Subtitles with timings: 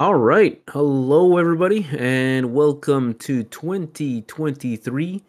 [0.00, 0.62] All right.
[0.70, 5.22] Hello, everybody, and welcome to 2023.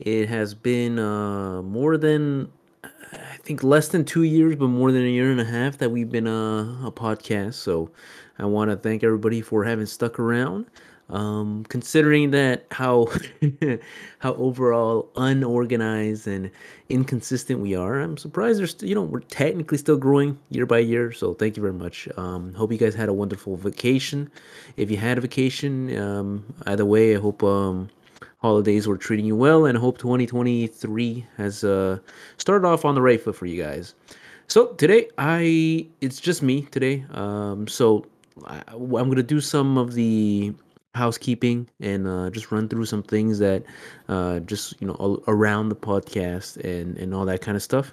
[0.00, 2.50] It has been uh, more than,
[2.82, 5.92] I think, less than two years, but more than a year and a half that
[5.92, 7.54] we've been uh, a podcast.
[7.54, 7.92] So
[8.36, 10.66] I want to thank everybody for having stuck around.
[11.08, 13.06] Um, considering that how
[14.18, 16.50] how overall unorganized and
[16.88, 21.12] inconsistent we are, I'm surprised there's you know we're technically still growing year by year.
[21.12, 22.08] So thank you very much.
[22.16, 24.28] Um, hope you guys had a wonderful vacation.
[24.76, 27.88] If you had a vacation, um, either way, I hope um,
[28.38, 31.98] holidays were treating you well, and hope 2023 has uh,
[32.36, 33.94] started off on the right foot for you guys.
[34.48, 37.04] So today, I it's just me today.
[37.12, 38.06] Um, so
[38.44, 40.52] I, I'm gonna do some of the
[40.96, 43.62] housekeeping and uh, just run through some things that
[44.08, 47.92] uh, just you know around the podcast and and all that kind of stuff.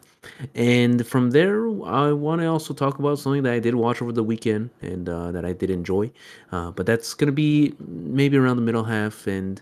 [0.55, 4.13] And from there i want to also talk about something that i did watch over
[4.13, 6.09] the weekend and uh, that i did enjoy.
[6.51, 9.61] Uh, but that's gonna be maybe around the middle half and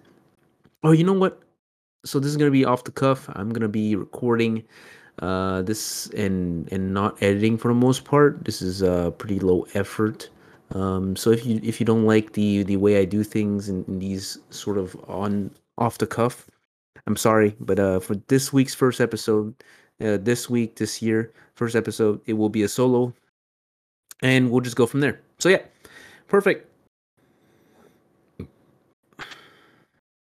[0.84, 1.42] oh you know what?
[2.06, 3.30] So this is gonna be off the cuff.
[3.34, 4.64] I'm gonna be recording
[5.20, 8.46] uh, this and and not editing for the most part.
[8.46, 10.30] This is uh, pretty low effort
[10.74, 13.86] um, so if you if you don't like the the way I do things and,
[14.02, 16.50] these sort of on off the cuff,
[17.08, 19.54] I'm sorry, but uh, for this week's first episode,
[20.02, 23.14] uh, this week this year first episode, it will be a solo,
[24.22, 25.20] and we'll just go from there.
[25.40, 25.62] So yeah,
[26.28, 26.68] perfect.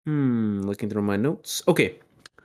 [0.06, 1.62] Hmm, looking through my notes.
[1.68, 1.94] Okay,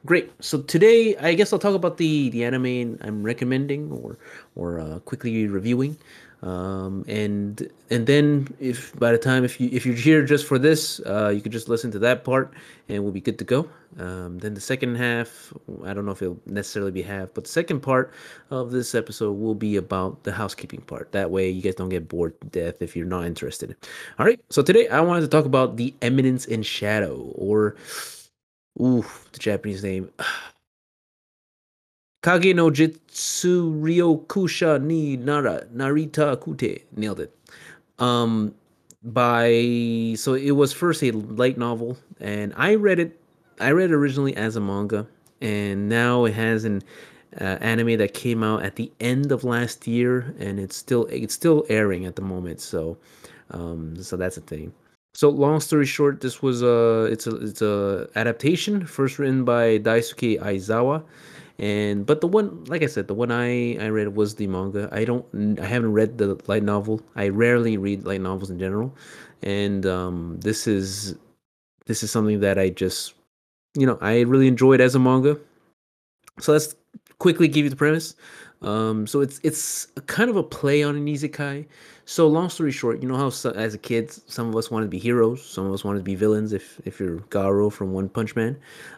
[0.06, 0.32] great.
[0.44, 4.20] So today, I guess I'll talk about the the anime I'm recommending or
[4.56, 5.98] or uh, quickly reviewing
[6.42, 10.60] um, and and then if by the time if you if you're here just for
[10.60, 12.54] this uh, you could just listen to that part
[12.90, 13.68] and we'll be good to go.
[13.98, 15.54] Um, then the second half
[15.86, 18.12] i don't know if it'll necessarily be half but the second part
[18.52, 21.12] of this episode will be about the housekeeping part.
[21.14, 23.76] That way you guys don't get bored to death if you're not interested.
[24.20, 24.40] All right.
[24.50, 27.76] So today i wanted to talk about the eminence in shadow or
[28.82, 30.10] ooh the japanese name
[32.26, 37.32] Kage no Jitsu Ryokusha ni Nara Narita Kute nailed it.
[38.00, 38.56] Um,
[39.04, 43.20] by so it was first a light novel, and I read it.
[43.60, 45.06] I read it originally as a manga,
[45.40, 46.82] and now it has an
[47.40, 51.36] uh, anime that came out at the end of last year, and it's still it's
[51.36, 52.60] still airing at the moment.
[52.60, 52.98] So,
[53.52, 54.74] um, so that's a thing.
[55.14, 59.78] So long story short, this was a it's a it's a adaptation first written by
[59.78, 61.04] Daisuke Aizawa
[61.58, 64.90] and but the one like i said the one i i read was the manga.
[64.92, 65.26] I don't
[65.60, 67.02] i haven't read the light novel.
[67.16, 68.94] I rarely read light novels in general.
[69.42, 71.16] And um this is
[71.86, 73.14] this is something that i just
[73.76, 75.40] you know i really enjoyed as a manga.
[76.40, 76.76] So let's
[77.20, 78.16] quickly give you the premise.
[78.62, 81.68] Um so it's it's kind of a play on an isekai
[82.06, 84.86] so long story short, you know how so, as a kid some of us wanted
[84.86, 86.54] to be heroes, some of us wanted to be villains.
[86.54, 88.56] If if you're Garou from One Punch Man,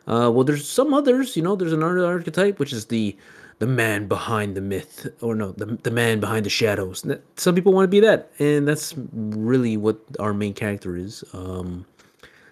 [0.08, 1.38] uh, well, there's some others.
[1.38, 3.16] You know, there's another archetype which is the
[3.60, 7.06] the man behind the myth, or no, the the man behind the shadows.
[7.38, 11.24] Some people want to be that, and that's really what our main character is.
[11.34, 11.86] Um,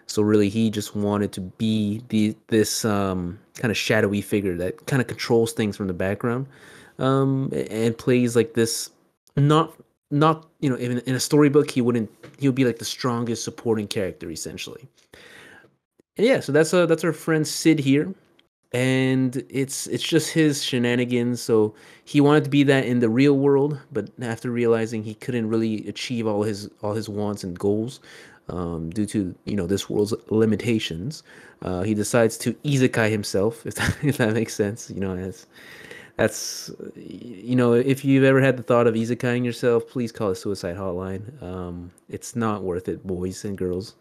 [0.07, 4.85] so really, he just wanted to be the this um, kind of shadowy figure that
[4.87, 6.47] kind of controls things from the background,
[6.97, 8.89] um, and plays like this
[9.35, 9.73] not
[10.11, 13.43] not you know in, in a storybook he wouldn't he would be like the strongest
[13.43, 14.87] supporting character essentially.
[16.17, 18.13] And yeah so that's uh that's our friend Cid here.
[18.71, 21.41] And it's it's just his shenanigans.
[21.41, 21.73] So
[22.03, 25.87] he wanted to be that in the real world but after realizing he couldn't really
[25.87, 27.99] achieve all his all his wants and goals
[28.49, 31.23] um, due to you know this world's limitations
[31.63, 35.47] uh, he decides to isekai himself if that, if that makes sense you know as
[36.17, 40.35] that's you know if you've ever had the thought of isekaiing yourself please call a
[40.35, 41.41] suicide hotline.
[41.43, 43.95] Um, it's not worth it boys and girls.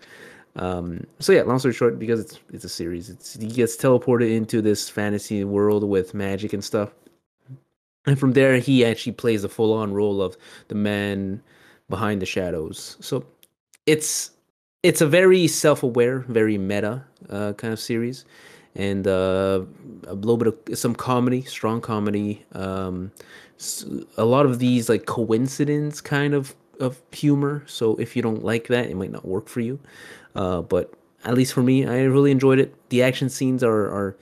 [0.56, 4.32] Um, so yeah long story short because it's it's a series it's he gets teleported
[4.32, 6.90] into this fantasy world with magic and stuff.
[8.06, 10.36] And from there he actually plays the full-on role of
[10.68, 11.42] the man
[11.88, 12.96] behind the shadows.
[13.00, 13.24] So
[13.86, 14.30] it's
[14.84, 18.24] it's a very self-aware very meta uh, kind of series
[18.76, 19.62] and uh,
[20.06, 22.44] a little bit of some comedy, strong comedy.
[22.52, 23.12] Um,
[24.16, 27.62] a lot of these like coincidence kind of of humor.
[27.66, 29.78] So if you don't like that, it might not work for you.
[30.34, 30.92] Uh, but
[31.24, 32.74] at least for me, I really enjoyed it.
[32.90, 34.16] The action scenes are are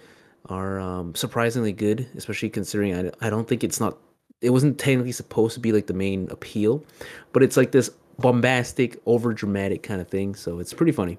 [0.46, 3.96] are um, surprisingly good, especially considering I, I don't think it's not
[4.40, 6.84] it wasn't technically supposed to be like the main appeal,
[7.32, 10.34] but it's like this bombastic, over dramatic kind of thing.
[10.34, 11.16] So it's pretty funny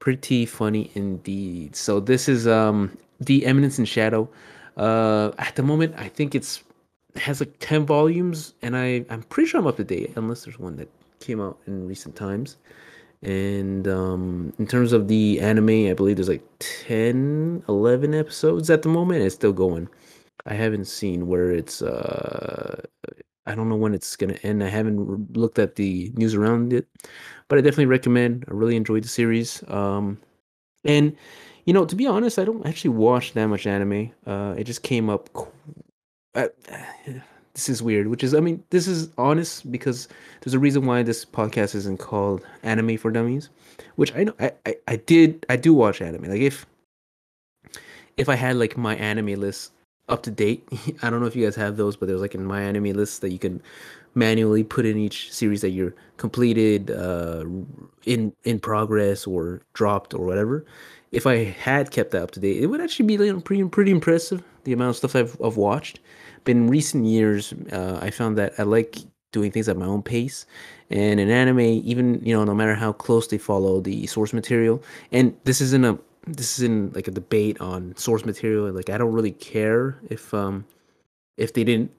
[0.00, 1.76] pretty funny indeed.
[1.76, 4.28] So this is um the Eminence in Shadow.
[4.76, 6.64] Uh, at the moment, I think it's
[7.16, 10.58] has like ten volumes, and I I'm pretty sure I'm up to date, unless there's
[10.58, 10.88] one that
[11.20, 12.56] came out in recent times.
[13.22, 18.80] And um, in terms of the anime, I believe there's like 10, 11 episodes at
[18.80, 19.22] the moment.
[19.22, 19.88] It's still going.
[20.46, 21.82] I haven't seen where it's.
[21.82, 22.82] Uh,
[23.46, 24.62] I don't know when it's gonna end.
[24.64, 26.86] I haven't looked at the news around it,
[27.50, 28.44] but I definitely recommend.
[28.48, 29.62] I really enjoyed the series.
[29.68, 30.18] Um,
[30.84, 31.14] and
[31.66, 34.12] you know, to be honest, I don't actually watch that much anime.
[34.26, 35.28] Uh, it just came up.
[36.34, 36.46] Uh,
[37.54, 40.08] this is weird, which is, I mean, this is honest because
[40.40, 43.50] there's a reason why this podcast isn't called Anime for Dummies,
[43.96, 46.30] which I know I, I, I did I do watch anime.
[46.30, 46.66] Like if
[48.16, 49.72] if I had like my anime list
[50.08, 50.66] up to date,
[51.02, 53.40] I don't know if you guys have those, but there's like in MyAnimeList that you
[53.40, 53.60] can
[54.14, 57.44] manually put in each series that you're completed, uh,
[58.04, 60.64] in in progress or dropped or whatever.
[61.12, 64.42] If I had kept that up to date, it would actually be pretty pretty impressive
[64.64, 66.00] the amount of stuff I've, I've watched.
[66.44, 68.98] But in recent years, uh, I found that I like
[69.32, 70.46] doing things at my own pace.
[70.90, 74.82] And in anime, even you know, no matter how close they follow the source material,
[75.12, 78.70] and this isn't a this isn't like a debate on source material.
[78.72, 80.64] Like I don't really care if um
[81.36, 81.90] if they didn't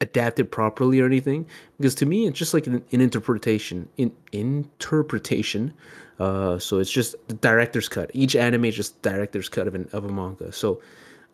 [0.00, 1.46] adapt it properly or anything,
[1.78, 5.72] because to me it's just like an, an interpretation in interpretation.
[6.18, 8.10] Uh, so it's just the director's cut.
[8.12, 10.52] Each anime is just director's cut of an of a manga.
[10.52, 10.80] So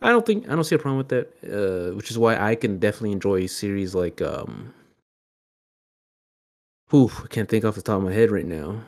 [0.03, 2.55] I don't think I don't see a problem with that, uh, which is why I
[2.55, 4.73] can definitely enjoy series like um.
[6.95, 8.81] Oof, I can't think off the top of my head right now.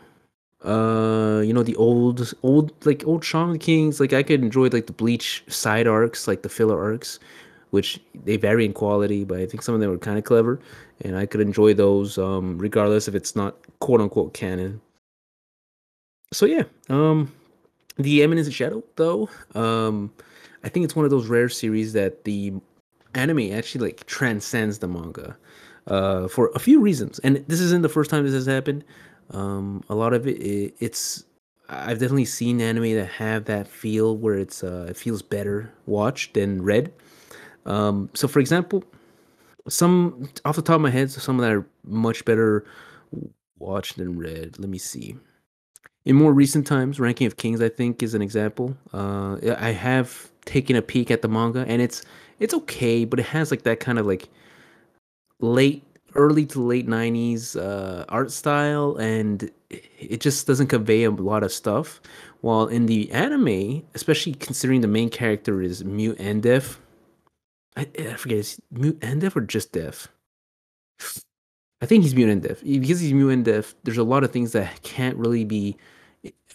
[0.64, 4.00] Uh, you know the old, old like old Shaman Kings.
[4.00, 7.19] Like I could enjoy like the Bleach side arcs, like the filler arcs,
[7.70, 10.61] which they vary in quality, but I think some of them were kind of clever,
[11.03, 14.81] and I could enjoy those, um, regardless if it's not quote unquote canon.
[16.32, 17.32] So yeah, um,
[17.97, 20.12] the Eminence in Shadow though, um,
[20.65, 22.53] I think it's one of those rare series that the
[23.15, 25.37] anime actually like transcends the manga
[25.87, 27.19] uh, for a few reasons.
[27.21, 28.85] And this isn't the first time this has happened.
[29.31, 31.25] Um, a lot of it, it, it's
[31.69, 36.35] I've definitely seen anime that have that feel where it's uh, it feels better watched
[36.35, 36.93] than read.
[37.66, 38.84] Um, so, for example,
[39.69, 42.64] some off the top of my head, so some of that are much better
[43.58, 44.58] watched than read.
[44.58, 45.16] Let me see.
[46.05, 48.76] In more recent times, Ranking of Kings, I think, is an example.
[48.93, 52.02] Uh, I have taken a peek at the manga, and it's
[52.38, 54.28] it's okay, but it has like that kind of like
[55.40, 55.84] late,
[56.14, 61.52] early to late '90s uh, art style, and it just doesn't convey a lot of
[61.52, 62.00] stuff.
[62.40, 66.81] While in the anime, especially considering the main character is mute and deaf,
[67.78, 70.08] I, I forget is mute and deaf or just deaf.
[71.80, 73.75] I think he's mute and deaf because he's mute and deaf.
[73.84, 75.76] There's a lot of things that can't really be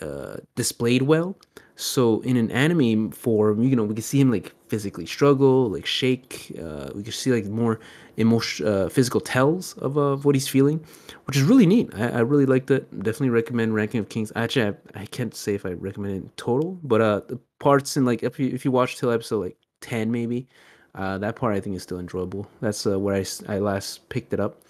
[0.01, 1.37] uh, displayed well.
[1.75, 5.85] So in an anime form, you know, we can see him like physically struggle, like
[5.85, 6.51] shake.
[6.61, 7.79] Uh, we can see like more
[8.17, 10.85] emotion, uh, physical tells of, uh, of what he's feeling,
[11.25, 11.89] which is really neat.
[11.95, 12.91] I, I really liked it.
[12.91, 14.31] Definitely recommend Ranking of Kings.
[14.35, 17.97] Actually, I, I can't say if I recommend it in total, but uh, the parts
[17.97, 20.47] in like if you if you watch till episode like ten maybe,
[20.95, 22.47] uh, that part I think is still enjoyable.
[22.61, 24.61] That's uh, where I I last picked it up.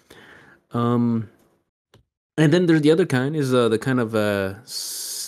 [0.72, 1.30] Um,
[2.38, 4.56] and then there's the other kind is uh, the kind of uh,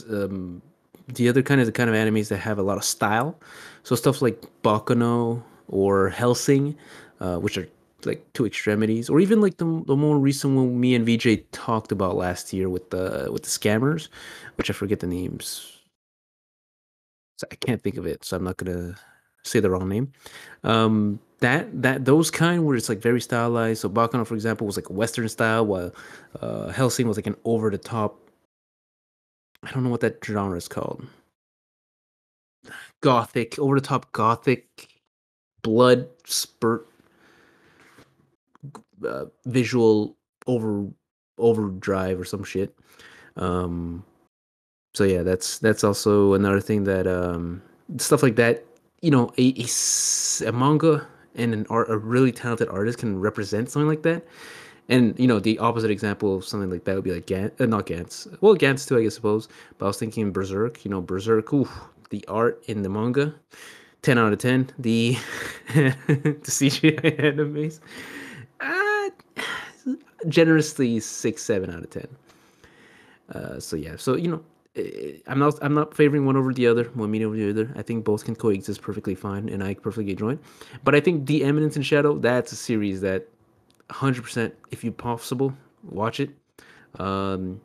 [0.10, 0.62] um,
[1.08, 3.38] the other kind is the kind of animes that have a lot of style.
[3.84, 6.76] So stuff like Baccano or Hellsing,
[7.20, 7.68] uh, which are
[8.06, 11.92] like two extremities, or even like the, the more recent one me and VJ talked
[11.92, 14.08] about last year with the with the scammers,
[14.56, 15.72] which I forget the names.
[17.38, 18.96] So I can't think of it, so I'm not gonna
[19.46, 20.12] say the wrong name.
[20.64, 23.82] Um, that that those kind where it's like very stylized.
[23.82, 25.94] So Baccano, for example, was like Western style, while
[26.42, 28.20] uh, Hellsing was like an over the top
[29.66, 31.06] I don't know what that genre is called.
[33.02, 34.90] Gothic, over the top gothic,
[35.64, 36.88] blood spurt,
[39.06, 40.16] uh, visual
[40.48, 40.88] over
[41.38, 42.76] overdrive or some shit.
[43.36, 44.04] Um,
[44.94, 47.62] so yeah, that's that's also another thing that um,
[47.98, 48.64] stuff like that.
[49.06, 53.70] You know, a, a, a manga and an art, a really talented artist can represent
[53.70, 54.26] something like that
[54.90, 57.66] and you know, the opposite example of something like that would be like Gantz, uh,
[57.66, 58.28] not Gantz.
[58.42, 59.48] Well, Gantz too, I guess, suppose.
[59.78, 60.86] But I was thinking Berserk.
[60.86, 61.52] You know, Berserk.
[61.54, 61.68] Ooh,
[62.12, 63.34] the art in the manga,
[64.04, 64.70] ten out of ten.
[64.78, 65.18] The
[65.74, 65.92] the
[66.44, 67.80] CGI animes,
[68.60, 69.10] uh,
[70.28, 72.08] generously six, seven out of ten.
[73.34, 74.44] Uh, so yeah, so you know,
[75.28, 77.74] I'm not I'm not favoring one over the other, one medium over the other.
[77.78, 80.38] I think both can coexist perfectly fine, and I perfectly enjoy.
[80.84, 83.28] But I think The Eminence in Shadow, that's a series that
[83.90, 85.54] 100% if you possible
[85.84, 86.32] watch it
[87.00, 87.62] um,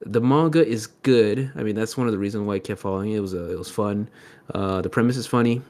[0.00, 3.12] the manga is good i mean that's one of the reasons why i kept following
[3.12, 4.08] it, it was a, it was fun
[4.54, 5.62] uh, the premise is funny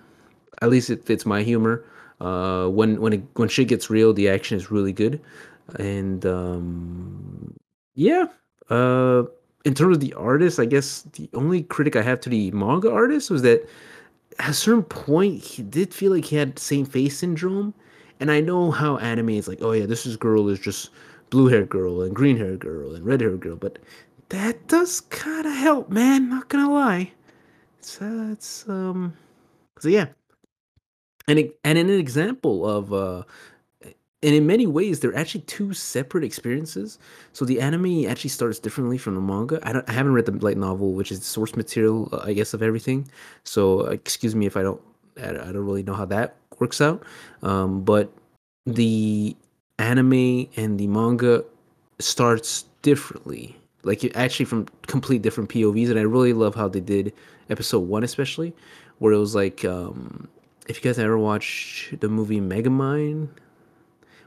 [0.60, 1.84] at least it fits my humor
[2.20, 5.20] uh, when when it, when shit gets real the action is really good
[5.78, 7.54] and um,
[7.94, 8.26] Yeah.
[8.68, 9.24] Uh,
[9.64, 12.90] in terms of the artist, I guess the only critic I have to the manga
[12.90, 13.68] artist was that
[14.38, 17.74] at a certain point he did feel like he had same face syndrome.
[18.20, 20.90] And I know how anime is like, oh yeah, this is girl is just
[21.30, 23.78] blue hair girl and green hair girl and red hair girl, but
[24.28, 26.28] that does kind of help, man.
[26.30, 27.12] Not gonna lie.
[27.78, 29.14] It's uh, it's um,
[29.78, 30.06] so yeah,
[31.26, 33.22] and and an example of uh
[34.22, 36.98] and in many ways they're actually two separate experiences.
[37.32, 39.58] So the anime actually starts differently from the manga.
[39.62, 42.32] I, don't, I haven't read the light novel which is the source material uh, i
[42.32, 43.08] guess of everything.
[43.44, 44.80] So uh, excuse me if i don't
[45.20, 47.02] i I don't really know how that works out.
[47.42, 48.12] Um, but
[48.64, 49.36] the
[49.78, 51.44] anime and the manga
[51.98, 53.56] starts differently.
[53.82, 57.12] Like actually from complete different povs and i really love how they did
[57.50, 58.54] episode one especially
[59.00, 60.28] where it was like um,
[60.68, 63.28] if you guys ever watch the movie megamind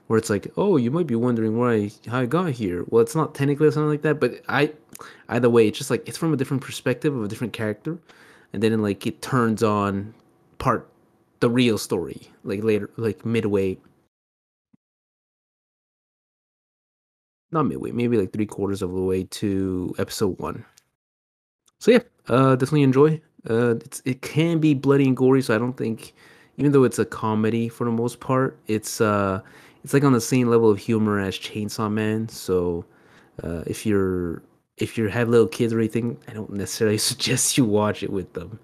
[0.08, 2.86] where it's like, oh, you might be wondering why how I got here.
[2.90, 4.74] Well, it's not technically something like that, but I
[5.30, 7.98] either way, it's just like it's from a different perspective of a different character,
[8.54, 10.14] and then like it turns on
[10.60, 10.88] part
[11.40, 13.78] the real story like later like midway.
[17.52, 20.66] Not midway maybe like three quarters of the way to episode one.
[21.80, 23.22] So yeah uh definitely enjoy.
[23.50, 26.14] Uh it's it can be bloody and gory so i don't think
[26.58, 29.40] even though it's a comedy for the most part it's uh
[29.86, 32.84] it's like on the same level of humor as chainsaw man so
[33.44, 34.42] uh if you're
[34.78, 38.34] if you have little kids or anything i don't necessarily suggest you watch it with
[38.34, 38.60] them.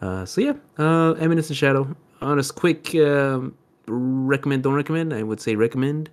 [0.00, 1.86] Uh so yeah uh eminence and shadow.
[2.22, 3.54] On a quick um
[3.86, 6.08] recommend don't recommend i would say recommend.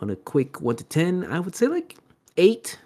[0.00, 1.96] On a quick 1 to 10 i would say like
[2.36, 2.78] 8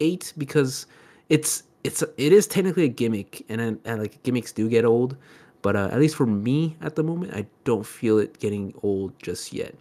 [0.00, 0.86] eight because
[1.28, 5.16] it's it's it is technically a gimmick, and and, and like gimmicks do get old,
[5.62, 9.12] but uh, at least for me at the moment, I don't feel it getting old
[9.22, 9.74] just yet.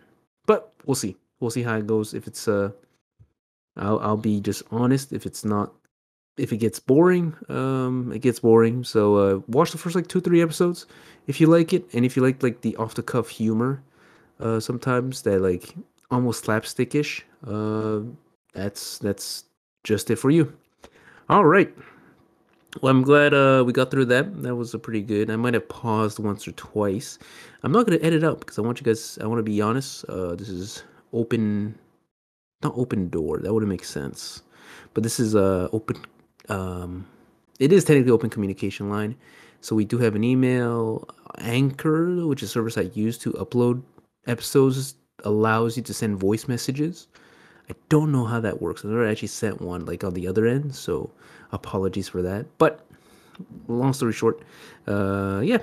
[0.85, 1.15] We'll see.
[1.39, 2.13] We'll see how it goes.
[2.13, 2.71] If it's uh,
[3.77, 5.13] I'll I'll be just honest.
[5.13, 5.73] If it's not,
[6.37, 8.83] if it gets boring, um, it gets boring.
[8.83, 10.85] So uh, watch the first like two three episodes
[11.27, 13.81] if you like it, and if you like like the off the cuff humor,
[14.39, 15.75] uh, sometimes that like
[16.11, 18.01] almost slapstickish, uh,
[18.53, 19.45] that's that's
[19.83, 20.53] just it for you.
[21.29, 21.73] All right.
[22.81, 24.41] Well, I'm glad uh, we got through that.
[24.41, 25.29] That was a pretty good.
[25.29, 27.19] I might have paused once or twice.
[27.61, 29.19] I'm not gonna edit up because I want you guys.
[29.21, 30.05] I want to be honest.
[30.05, 31.77] Uh, this is open,
[32.63, 33.37] not open door.
[33.39, 34.41] That wouldn't make sense.
[34.93, 35.97] But this is uh open.
[36.49, 37.05] Um,
[37.59, 39.15] it is technically open communication line.
[39.61, 41.07] So we do have an email.
[41.37, 43.83] Anchor, which is a service I use to upload
[44.27, 47.07] episodes, allows you to send voice messages.
[47.69, 48.83] I don't know how that works.
[48.83, 51.11] I've never actually sent one like on the other end, so
[51.53, 52.45] apologies for that.
[52.57, 52.85] But
[53.67, 54.41] long story short,
[54.87, 55.59] uh, yeah,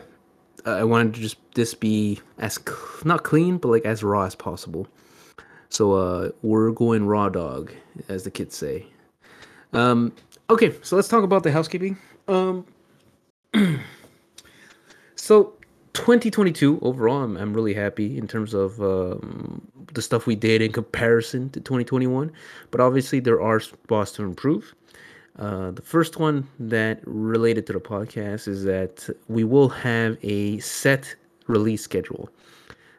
[0.64, 4.34] I wanted to just this be as cl- not clean, but like as raw as
[4.34, 4.86] possible.
[5.68, 7.72] So uh, we're going raw dog,
[8.08, 8.86] as the kids say.
[9.72, 10.12] Um,
[10.48, 11.96] okay, so let's talk about the housekeeping.
[12.26, 12.66] Um,
[15.14, 15.54] so
[15.92, 20.72] 2022 overall, I'm, I'm really happy in terms of um, the stuff we did in
[20.72, 22.32] comparison to 2021.
[22.70, 24.74] But obviously, there are spots to improve.
[25.40, 30.58] Uh, the first one that related to the podcast is that we will have a
[30.58, 31.14] set
[31.46, 32.28] release schedule.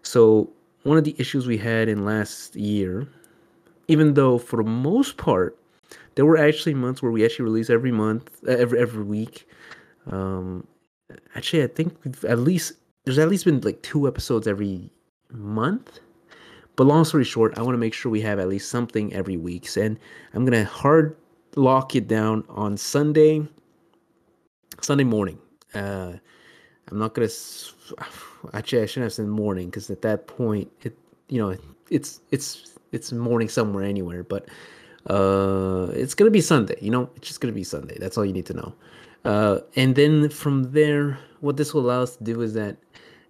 [0.02, 0.50] So,
[0.82, 3.08] one of the issues we had in last year,
[3.88, 5.56] even though for the most part,
[6.16, 9.48] there were actually months where we actually released every month, every every week.
[10.08, 10.66] Um,
[11.36, 11.96] actually, I think
[12.28, 12.74] at least
[13.06, 14.92] there's at least been like two episodes every
[15.32, 16.00] month.
[16.76, 19.38] But long story short, I want to make sure we have at least something every
[19.38, 20.00] week, and
[20.34, 21.16] I'm gonna hard
[21.56, 23.48] lock it down on Sunday,
[24.82, 25.40] Sunday morning.
[25.74, 26.14] Uh,
[26.90, 27.30] I'm not gonna.
[28.54, 30.98] Actually, I shouldn't have said morning because at that point, it
[31.30, 31.58] you know
[31.90, 34.24] it's it's it's morning somewhere anywhere.
[34.24, 34.50] But
[35.08, 36.78] uh, it's gonna be Sunday.
[36.82, 37.98] You know, it's just gonna be Sunday.
[38.00, 38.74] That's all you need to know.
[39.24, 42.78] Uh, and then from there, what this will allow us to do is that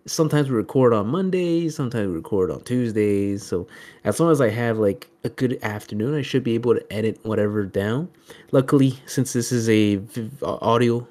[0.05, 3.43] sometimes we record on Mondays, sometimes we record on Tuesdays.
[3.45, 3.67] So
[4.03, 7.19] as long as I have like a good afternoon, I should be able to edit
[7.23, 8.09] whatever down.
[8.51, 11.07] Luckily, since this is a v- audio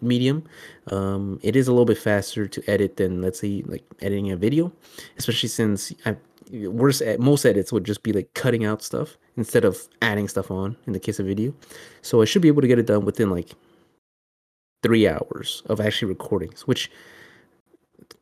[0.00, 0.44] medium,
[0.88, 4.36] um, it is a little bit faster to edit than let's say like editing a
[4.36, 4.72] video,
[5.18, 6.16] especially since I
[6.52, 10.50] worst at most edits would just be like cutting out stuff instead of adding stuff
[10.50, 11.54] on in the case of video.
[12.02, 13.50] So I should be able to get it done within like
[14.82, 16.90] three hours of actually recordings, which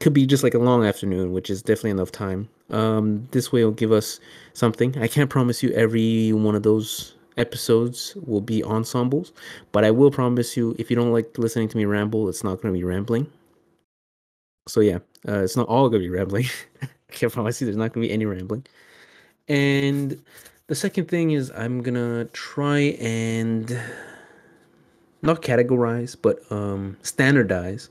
[0.00, 2.48] could be just like a long afternoon, which is definitely enough time.
[2.70, 4.20] Um, this way, it'll give us
[4.52, 4.96] something.
[4.98, 9.32] I can't promise you every one of those episodes will be ensembles,
[9.72, 12.60] but I will promise you if you don't like listening to me ramble, it's not
[12.60, 13.30] going to be rambling.
[14.68, 16.46] So yeah, uh, it's not all going to be rambling.
[16.82, 18.66] I can't promise you there's not going to be any rambling.
[19.48, 20.20] And
[20.68, 23.80] the second thing is I'm gonna try and
[25.22, 27.88] not categorize, but um, standardize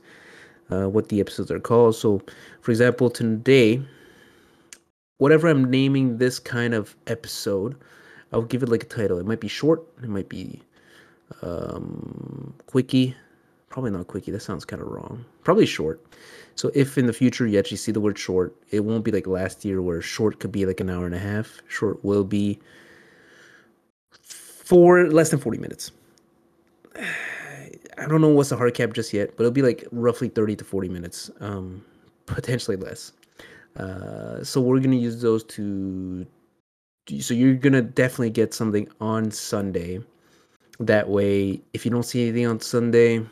[0.70, 1.96] uh, what the episodes are called.
[1.96, 2.22] So,
[2.60, 3.82] for example, today,
[5.18, 7.76] whatever I'm naming this kind of episode,
[8.32, 9.18] I'll give it like a title.
[9.18, 10.60] It might be short, it might be
[11.42, 13.14] um, quickie.
[13.68, 14.30] Probably not quickie.
[14.30, 15.24] That sounds kind of wrong.
[15.44, 16.02] Probably short.
[16.54, 19.26] So if in the future you actually see the word short, it won't be like
[19.26, 21.60] last year where short could be like an hour and a half.
[21.68, 22.58] Short will be
[24.10, 25.92] for less than 40 minutes.
[26.98, 30.56] I don't know what's the hard cap just yet, but it'll be like roughly 30
[30.56, 31.84] to 40 minutes, um,
[32.26, 33.12] potentially less.
[33.76, 36.26] Uh, so we're gonna use those to.
[37.20, 40.00] So you're gonna definitely get something on Sunday.
[40.80, 43.24] That way, if you don't see anything on Sunday,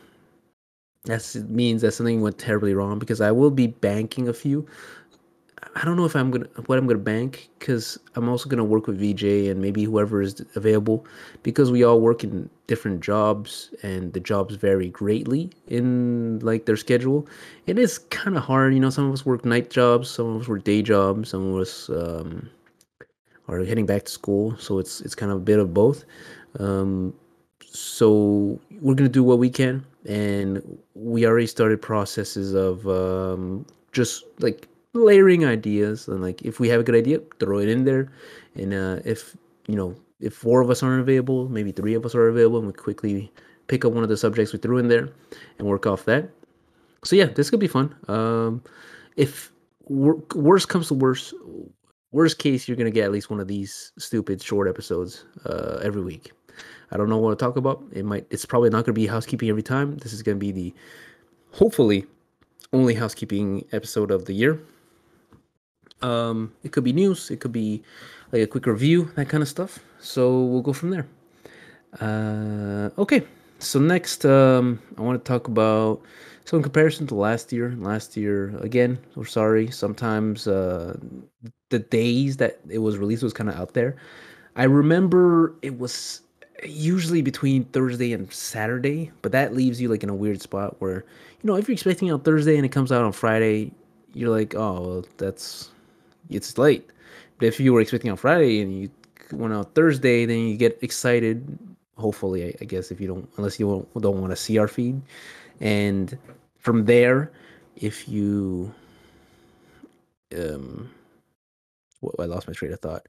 [1.05, 4.65] that means that something went terribly wrong because I will be banking a few.
[5.75, 8.87] I don't know if I'm gonna what I'm gonna bank because I'm also gonna work
[8.87, 11.05] with VJ and maybe whoever is available
[11.43, 16.77] because we all work in different jobs and the jobs vary greatly in like their
[16.77, 17.27] schedule.
[17.65, 18.89] It is kind of hard, you know.
[18.89, 21.89] Some of us work night jobs, some of us work day jobs, some of us
[21.89, 22.49] um,
[23.47, 26.05] are heading back to school, so it's it's kind of a bit of both.
[26.59, 27.13] Um,
[27.65, 34.23] so we're gonna do what we can, and we already started processes of um, just
[34.39, 34.67] like
[34.97, 38.11] layering ideas and like if we have a good idea throw it in there.
[38.55, 39.35] And uh, if
[39.67, 42.67] you know if four of us aren't available maybe three of us are available and
[42.67, 43.31] we quickly
[43.67, 45.09] pick up one of the subjects we threw in there
[45.59, 46.29] and work off that.
[47.03, 47.95] So yeah this could be fun.
[48.07, 48.63] Um,
[49.15, 49.51] if
[49.85, 51.33] wor- worst comes to worst
[52.11, 56.01] worst case you're gonna get at least one of these stupid short episodes uh, every
[56.01, 56.31] week.
[56.91, 57.83] I don't know what to talk about.
[57.91, 59.97] It might it's probably not gonna be housekeeping every time.
[59.97, 60.73] This is gonna be the
[61.51, 62.05] hopefully
[62.73, 64.59] only housekeeping episode of the year
[66.01, 67.83] um, it could be news, it could be
[68.31, 69.79] like a quick review, that kind of stuff.
[69.99, 71.07] So we'll go from there.
[71.99, 73.23] Uh, okay,
[73.59, 76.01] so next, um, I want to talk about
[76.45, 77.75] so in comparison to last year.
[77.77, 79.69] Last year, again, we're sorry.
[79.69, 80.97] Sometimes uh,
[81.69, 83.97] the days that it was released was kind of out there.
[84.55, 86.21] I remember it was
[86.63, 91.03] usually between Thursday and Saturday, but that leaves you like in a weird spot where
[91.41, 93.71] you know if you're expecting it on Thursday and it comes out on Friday,
[94.13, 95.71] you're like, oh, well, that's
[96.29, 96.89] it's late.
[97.37, 98.89] But if you were expecting on Friday and you
[99.31, 101.57] went out Thursday, then you get excited.
[101.97, 104.67] Hopefully, I, I guess if you don't, unless you don't, don't want to see our
[104.67, 105.01] feed,
[105.59, 106.17] and
[106.59, 107.31] from there,
[107.75, 108.73] if you,
[110.37, 110.89] um,
[112.01, 113.07] well, I lost my train of thought.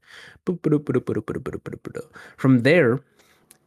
[2.37, 2.99] From there,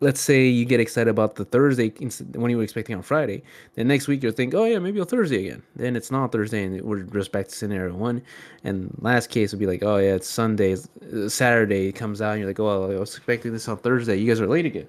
[0.03, 1.91] let's say you get excited about the Thursday
[2.35, 3.43] when you were expecting on Friday.
[3.75, 5.63] Then next week you'll think, oh yeah, maybe on Thursday again.
[5.77, 8.21] Then it's not Thursday, and we're just back to scenario one.
[8.65, 12.41] And last case would be like, oh yeah, it's Sunday, uh, Saturday comes out, and
[12.41, 14.17] you're like, oh, I was expecting this on Thursday.
[14.17, 14.89] You guys are late again,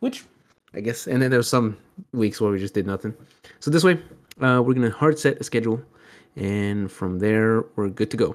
[0.00, 0.24] which
[0.74, 1.06] I guess.
[1.06, 1.76] And then there's some
[2.12, 3.14] weeks where we just did nothing.
[3.60, 4.00] So this way,
[4.40, 5.80] uh, we're gonna hard set a schedule,
[6.36, 8.34] and from there we're good to go.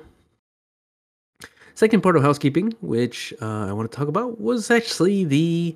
[1.76, 5.76] Second part of housekeeping, which uh, I want to talk about, was actually the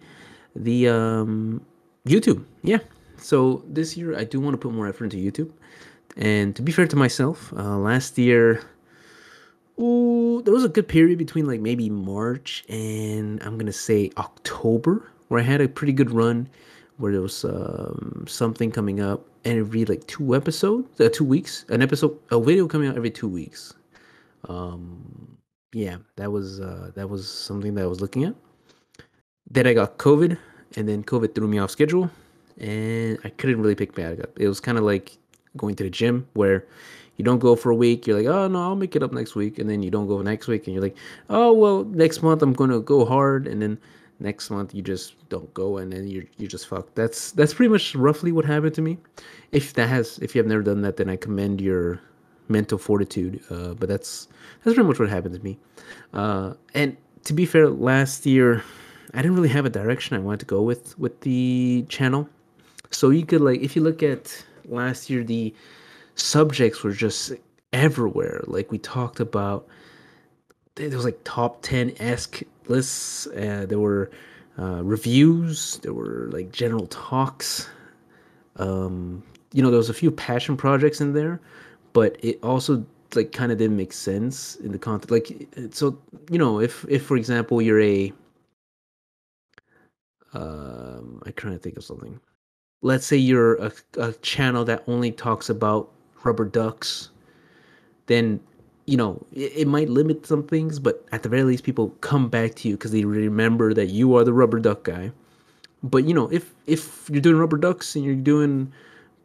[0.63, 1.61] the um,
[2.05, 2.45] YouTube.
[2.63, 2.79] Yeah.
[3.17, 5.51] So this year I do want to put more effort into YouTube.
[6.15, 8.61] And to be fair to myself, uh, last year,
[9.79, 15.09] ooh, there was a good period between like maybe March and I'm gonna say October
[15.27, 16.47] where I had a pretty good run,
[16.97, 21.65] where there was um, something coming up and every like two episodes, uh, two weeks,
[21.69, 23.73] an episode, a video coming out every two weeks.
[24.47, 25.37] Um,
[25.73, 28.35] yeah, that was uh, that was something that I was looking at.
[29.49, 30.37] Then I got COVID,
[30.75, 32.09] and then COVID threw me off schedule,
[32.59, 34.37] and I couldn't really pick back up.
[34.39, 35.17] It was kind of like
[35.55, 36.65] going to the gym where
[37.15, 38.05] you don't go for a week.
[38.05, 40.21] You're like, oh no, I'll make it up next week, and then you don't go
[40.21, 40.97] next week, and you're like,
[41.29, 43.79] oh well, next month I'm gonna go hard, and then
[44.19, 46.95] next month you just don't go, and then you're you're just fucked.
[46.95, 48.97] That's that's pretty much roughly what happened to me.
[49.51, 52.01] If that has, if you have never done that, then I commend your
[52.49, 53.41] mental fortitude.
[53.49, 54.27] Uh, but that's
[54.63, 55.57] that's pretty much what happened to me.
[56.13, 58.63] Uh, and to be fair, last year
[59.13, 62.27] I didn't really have a direction I wanted to go with with the channel.
[62.91, 65.53] So you could like if you look at last year the
[66.15, 67.33] subjects were just
[67.73, 68.43] everywhere.
[68.47, 69.67] Like we talked about
[70.75, 73.27] there was like top 10 esque lists.
[73.27, 74.11] Uh, there were
[74.59, 75.77] uh, reviews.
[75.81, 77.69] There were like general talks.
[78.57, 81.39] Um, you know, there was a few passion projects in there,
[81.93, 85.11] but it also like kind of didn't make sense in the content.
[85.11, 85.97] Like, so
[86.29, 88.11] you know, if if for example you're a
[90.37, 92.19] um, I trying to think of something.
[92.81, 95.91] Let's say you're a, a channel that only talks about
[96.23, 97.09] rubber ducks,
[98.05, 98.39] then
[98.85, 102.29] you know, it, it, might limit some things, but at the very least, people come
[102.29, 105.11] back to you because they remember that you are the rubber duck guy.
[105.83, 108.71] But you know, if if you're doing rubber ducks and you're doing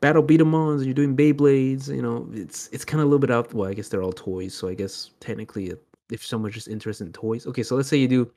[0.01, 3.31] Battle B-Damans and you're doing Beyblades, you know, it's it's kind of a little bit
[3.31, 3.55] out.
[3.55, 5.73] Well, I guess they're all toys, so I guess technically,
[6.11, 7.63] if someone's just interested in toys, okay.
[7.63, 8.31] So let's say you do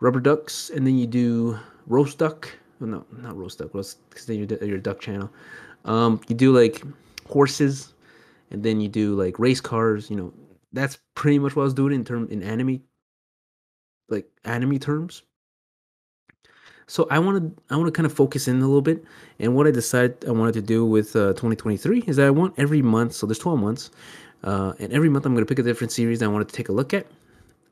[0.00, 2.48] rubber ducks and then you do roast duck.
[2.80, 3.72] Well, no, not roast duck.
[3.72, 5.30] Because then you're your duck channel.
[5.84, 6.82] Um, you do like
[7.28, 7.94] horses,
[8.50, 10.10] and then you do like race cars.
[10.10, 10.32] You know,
[10.72, 12.82] that's pretty much what I was doing in term in anime,
[14.08, 15.22] like anime terms.
[16.86, 19.04] So I wanted I want to kind of focus in a little bit,
[19.38, 22.54] and what I decided I wanted to do with uh, 2023 is that I want
[22.58, 23.12] every month.
[23.12, 23.90] So there's 12 months,
[24.44, 26.70] uh, and every month I'm going to pick a different series I wanted to take
[26.70, 27.06] a look at,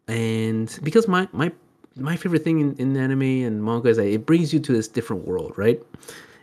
[0.07, 1.51] and because my my
[1.97, 4.89] my favorite thing in, in anime and manga is that it brings you to this
[4.89, 5.83] different world, right?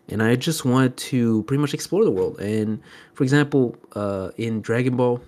[0.10, 2.40] And I just wanted to pretty much explore the world.
[2.40, 2.82] And
[3.14, 5.22] for example, uh, in Dragon Ball,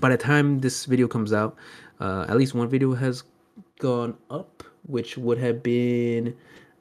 [0.00, 1.56] by the time this video comes out,
[2.00, 3.22] uh, at least one video has
[3.78, 6.36] gone up, which would have been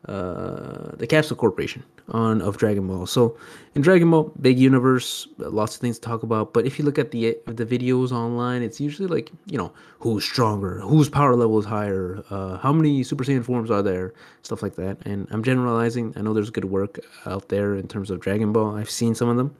[0.08, 3.06] uh, the Capsule Corporation on of Dragon Ball.
[3.06, 3.38] So
[3.76, 6.54] in Dragon Ball, big universe, lots of things to talk about.
[6.54, 10.24] But if you look at the the videos online, it's usually like you know who's
[10.24, 14.62] stronger, whose power level is higher, uh, how many Super Saiyan forms are there, stuff
[14.62, 14.98] like that.
[15.06, 16.14] And I'm generalizing.
[16.16, 18.76] I know there's good work out there in terms of Dragon Ball.
[18.76, 19.56] I've seen some of them.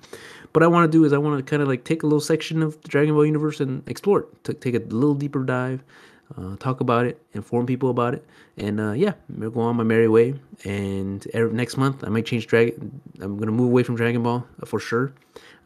[0.54, 2.22] What I want to do is I want to kind of like take a little
[2.22, 5.84] section of the Dragon Ball universe and explore it, to take a little deeper dive,
[6.36, 8.26] uh, talk about it, inform people about it,
[8.58, 10.36] and uh, yeah, I'm gonna go on my merry way.
[10.66, 13.00] And every, next month, I might change Dragon.
[13.22, 15.14] I'm gonna move away from Dragon Ball uh, for sure.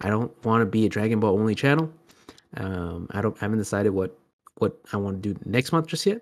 [0.02, 1.92] I don't want to be a Dragon Ball only channel.
[2.58, 4.18] Um, I don't I haven't decided what
[4.58, 6.22] what I want to do next month just yet,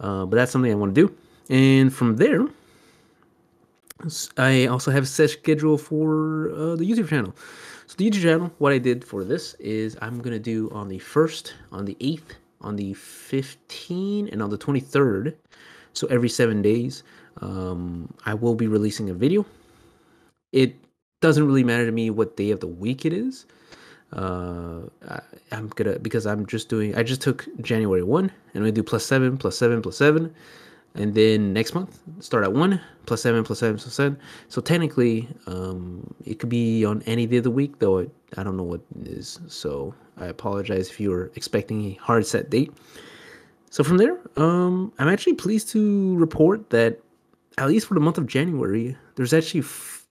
[0.00, 1.14] uh, but that's something I want to do.
[1.48, 2.46] And from there,
[4.36, 7.34] I also have a set schedule for uh, the YouTube channel.
[7.86, 10.98] So the YouTube channel, what I did for this is I'm gonna do on the
[10.98, 15.34] first, on the eighth, on the 15th and on the 23rd.
[15.92, 17.02] So every seven days,
[17.40, 19.46] um, I will be releasing a video.
[20.52, 20.76] It
[21.20, 23.46] doesn't really matter to me what day of the week it is.
[24.12, 25.20] Uh, I,
[25.52, 26.94] am gonna because I'm just doing.
[26.94, 30.32] I just took January one, and we do plus seven, plus seven, plus seven,
[30.96, 34.18] and then next month start at one, plus seven, plus seven, plus seven.
[34.48, 38.00] So technically, um, it could be on any day of the week, though.
[38.36, 39.40] I, don't know what is.
[39.46, 42.72] So I apologize if you were expecting a hard set date.
[43.70, 47.00] So from there, um, I'm actually pleased to report that
[47.58, 50.06] at least for the month of January, there's actually f-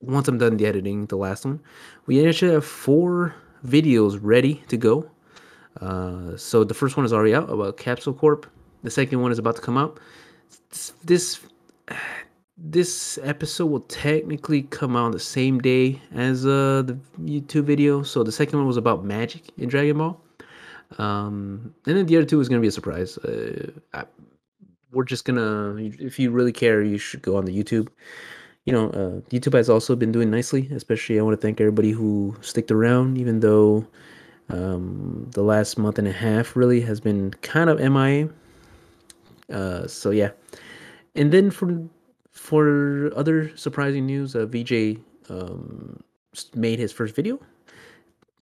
[0.00, 1.60] once I'm done the editing, the last one,
[2.06, 3.34] we actually have four
[3.66, 5.08] videos ready to go.
[5.80, 8.46] Uh, so the first one is already out about Capsule Corp.
[8.82, 9.98] The second one is about to come out.
[11.04, 11.40] This
[12.56, 18.02] this episode will technically come out on the same day as uh, the YouTube video.
[18.02, 20.20] So the second one was about magic in Dragon Ball.
[20.98, 23.18] Um, and then the other two is to be a surprise.
[23.18, 24.04] Uh, I,
[24.92, 27.88] we're just gonna, if you really care, you should go on the YouTube.
[28.66, 30.68] You know, uh, YouTube has also been doing nicely.
[30.72, 33.86] Especially, I want to thank everybody who sticked around, even though
[34.50, 38.28] um, the last month and a half really has been kind of MIA.
[39.52, 40.30] Uh, so yeah,
[41.14, 41.90] and then from
[42.32, 46.02] for other surprising news, uh, VJ um,
[46.54, 47.38] made his first video.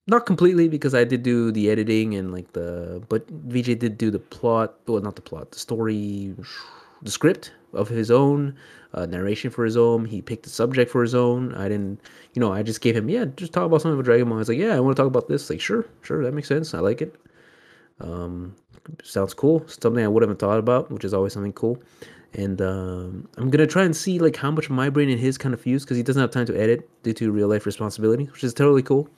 [0.08, 4.10] Not completely because I did do the editing and like the, but VJ did do
[4.10, 4.76] the plot.
[4.88, 6.34] Well, not the plot, the story,
[7.02, 8.56] the script of his own,
[8.94, 10.06] uh, narration for his own.
[10.06, 11.54] He picked the subject for his own.
[11.54, 12.02] I didn't,
[12.34, 14.38] you know, I just gave him, yeah, just talk about something with Dragon Ball.
[14.38, 15.48] I was like, yeah, I want to talk about this.
[15.50, 16.74] Like, sure, sure, that makes sense.
[16.74, 17.16] I like it.
[18.00, 18.56] Um,
[19.04, 19.68] sounds cool.
[19.68, 21.82] Something I would have thought about, which is always something cool
[22.34, 25.54] and um, I'm gonna try and see like how much my brain and his kind
[25.54, 28.44] of fuse because he doesn't have time to edit due to real life responsibility, which
[28.44, 29.10] is totally cool.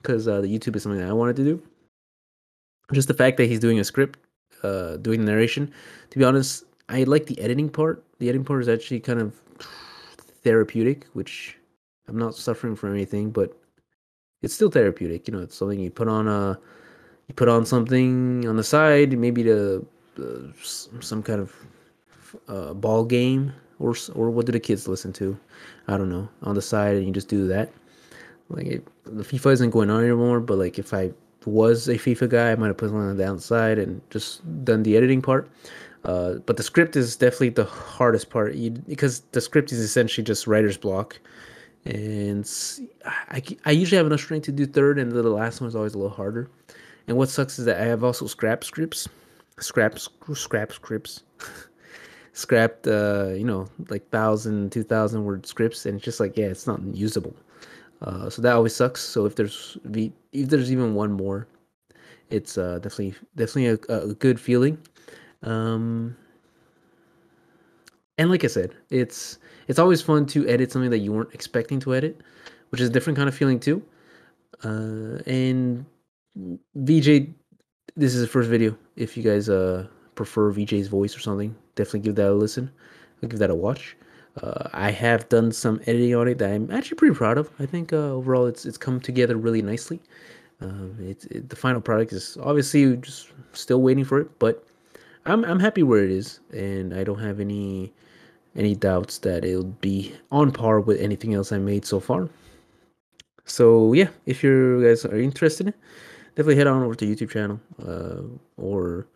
[0.00, 1.62] Because uh, the YouTube is something that I wanted to do.
[2.92, 4.18] Just the fact that he's doing a script,
[4.62, 5.72] uh, doing the narration.
[6.10, 8.04] To be honest, I like the editing part.
[8.20, 9.34] The editing part is actually kind of
[10.44, 11.58] therapeutic, which
[12.06, 13.56] I'm not suffering from anything, but
[14.42, 15.26] it's still therapeutic.
[15.26, 16.60] You know, it's something you put on a,
[17.28, 19.86] you put on something on the side, maybe to
[20.18, 20.52] uh,
[21.00, 21.54] some kind of
[22.48, 25.38] uh, ball game or or what do the kids listen to?
[25.88, 27.70] I don't know on the side, and you just do that.
[28.48, 31.12] Like it, the FIFA isn't going on anymore, but like if I
[31.44, 34.82] was a FIFA guy, I might have put something on the outside and just done
[34.82, 35.50] the editing part.
[36.04, 40.24] Uh, but the script is definitely the hardest part you, because the script is essentially
[40.24, 41.18] just writer's block.
[41.84, 42.48] And
[43.04, 45.94] I, I usually have enough strength to do third, and the last one is always
[45.94, 46.50] a little harder.
[47.08, 49.08] And what sucks is that I have also scrap scripts,
[49.58, 51.22] scrap scrap scripts.
[52.32, 56.44] scrapped uh you know like thousand two thousand word scripts and it's just like yeah
[56.44, 57.34] it's not usable
[58.02, 61.48] uh so that always sucks so if there's if there's even one more
[62.30, 64.78] it's uh, definitely definitely a, a good feeling.
[65.42, 66.16] Um,
[68.18, 69.38] and like I said, it's
[69.68, 72.20] it's always fun to edit something that you weren't expecting to edit,
[72.70, 73.82] which is a different kind of feeling too.
[74.64, 75.84] Uh, and
[76.36, 77.28] VJ,
[77.96, 78.76] this is the first video.
[78.96, 82.70] If you guys uh, prefer VJ's voice or something, definitely give that a listen.
[83.22, 83.96] I'll give that a watch.
[84.42, 87.50] Uh, I have done some editing on it that I'm actually pretty proud of.
[87.58, 90.00] I think uh, overall it's it's come together really nicely.
[90.60, 94.66] Um, it's it, the final product is obviously just still waiting for it, but
[95.24, 97.94] I'm I'm happy where it is, and I don't have any
[98.54, 102.28] any doubts that it'll be on par with anything else I made so far.
[103.46, 105.72] So yeah, if you guys are interested,
[106.36, 108.20] definitely head on over to YouTube channel, uh,
[108.58, 109.08] or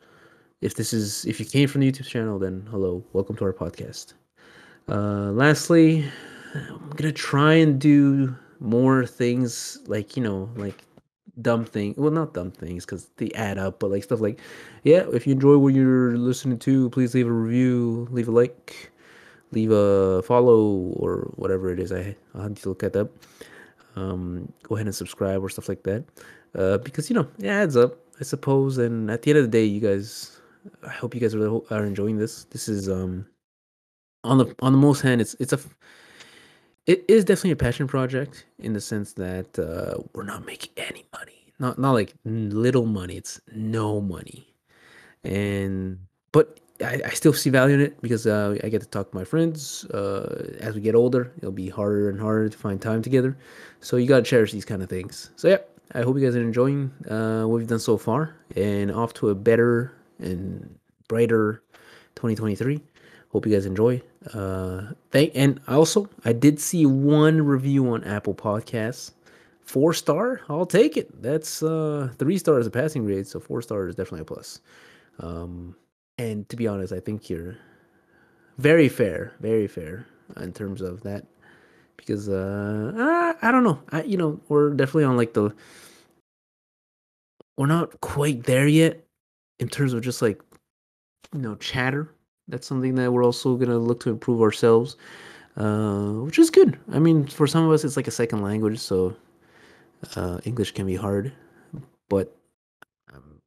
[0.63, 3.53] if this is if you came from the YouTube channel, then hello, welcome to our
[3.53, 4.15] podcast.
[4.89, 6.11] Uh, lastly,
[6.55, 10.83] I'm gonna try and do more things like you know like
[11.41, 14.39] dumb thing well not dumb things because they add up but like stuff like
[14.85, 18.93] yeah if you enjoy what you're listening to please leave a review leave a like
[19.53, 23.09] leave a follow or whatever it is i i'll have to look at that
[23.97, 26.05] um go ahead and subscribe or stuff like that
[26.57, 29.51] uh because you know it adds up i suppose and at the end of the
[29.51, 30.41] day you guys
[30.87, 33.27] i hope you guys are, are enjoying this this is um
[34.25, 35.59] on the on the most hand it's it's a
[36.87, 41.05] it is definitely a passion project in the sense that uh, we're not making any
[41.13, 41.53] money.
[41.59, 43.17] Not not like little money.
[43.17, 44.55] It's no money,
[45.23, 45.99] and
[46.33, 49.17] but I, I still see value in it because uh, I get to talk to
[49.17, 49.85] my friends.
[49.87, 53.37] Uh, as we get older, it'll be harder and harder to find time together.
[53.81, 55.31] So you gotta cherish these kind of things.
[55.37, 55.59] So yeah,
[55.93, 59.31] I hope you guys are enjoying uh, what we've done so far, and off to
[59.31, 61.63] a better and brighter
[62.15, 62.81] 2023
[63.31, 64.03] hope you guys enjoy.
[64.35, 69.13] Uh thank and also i did see one review on apple podcasts.
[69.63, 70.41] Four star?
[70.49, 71.23] I'll take it.
[71.23, 74.61] That's uh three stars a passing grade so four stars is definitely a plus.
[75.19, 75.77] Um
[76.19, 77.57] and to be honest i think you're
[78.59, 81.25] very fair very fair in terms of that
[82.01, 82.93] because uh
[83.43, 85.55] i, I don't know i you know we're definitely on like the
[87.57, 89.05] we're not quite there yet
[89.59, 90.41] in terms of just like
[91.33, 92.11] you know chatter
[92.51, 94.97] that's something that we're also gonna look to improve ourselves,
[95.57, 96.79] uh, which is good.
[96.93, 99.15] I mean, for some of us, it's like a second language, so
[100.17, 101.33] uh, English can be hard.
[102.09, 102.37] But
[103.15, 103.41] um,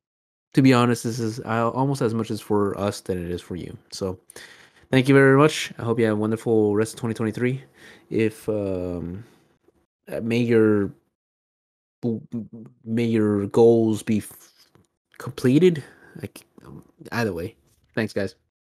[0.53, 3.41] to be honest, this is uh, almost as much as for us than it is
[3.41, 3.77] for you.
[3.91, 4.19] So,
[4.93, 5.73] thank you very much.
[5.79, 7.63] I hope you have a wonderful rest of 2023.
[8.11, 9.25] If um,
[10.11, 10.91] uh, may your
[12.85, 14.31] may your goals be f-
[15.19, 15.83] completed.
[16.21, 16.45] Like
[17.11, 17.55] either way.
[17.95, 18.35] Thanks, guys.